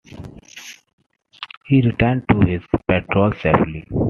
He 1.67 1.83
returned 1.83 2.25
to 2.31 2.39
his 2.41 2.63
patrol 2.87 3.33
safely. 3.33 3.85